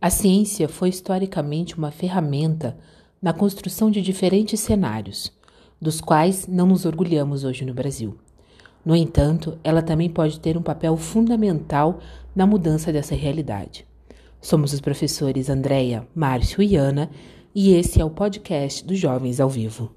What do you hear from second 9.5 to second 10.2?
ela também